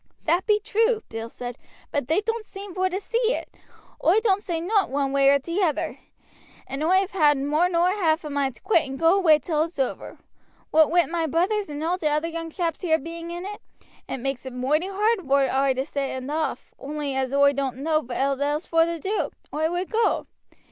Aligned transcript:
"That 0.23 0.47
be 0.47 0.59
true," 0.59 1.03
Bill 1.09 1.29
said; 1.29 1.59
"but 1.91 2.07
they 2.07 2.21
doan't 2.21 2.43
seem 2.43 2.73
vor 2.73 2.89
to 2.89 2.99
see 2.99 3.35
it. 3.35 3.53
Oi 4.03 4.19
don't 4.19 4.41
say 4.41 4.59
nowt 4.59 4.89
one 4.89 5.11
way 5.11 5.29
or 5.29 5.37
t' 5.37 5.61
other, 5.61 5.99
and 6.65 6.83
oi 6.83 7.01
have 7.01 7.11
had 7.11 7.37
more 7.37 7.69
nor 7.69 7.91
half 7.91 8.23
a 8.23 8.31
mind 8.31 8.55
to 8.55 8.63
quit 8.63 8.89
and 8.89 8.97
go 8.97 9.13
away 9.15 9.37
till 9.37 9.61
it's 9.61 9.77
over. 9.77 10.17
What 10.71 10.89
wi' 10.89 11.05
my 11.05 11.27
brothers 11.27 11.69
and 11.69 11.83
all 11.83 11.99
t' 11.99 12.07
other 12.07 12.29
young 12.29 12.49
chaps 12.49 12.81
here 12.81 12.97
being 12.97 13.29
in 13.29 13.45
it, 13.45 13.61
it 14.09 14.17
makes 14.17 14.43
it 14.43 14.53
moighty 14.53 14.87
hard 14.87 15.21
vor 15.21 15.43
oi 15.43 15.75
to 15.75 15.85
stand 15.85 16.31
off; 16.31 16.73
only 16.79 17.15
as 17.15 17.31
oi 17.31 17.53
doan't 17.53 17.77
know 17.77 17.99
what 17.99 18.41
else 18.41 18.65
vor 18.65 18.85
to 18.85 18.97
do, 18.97 19.29
oi 19.53 19.69
would 19.69 19.91
go. 19.91 20.25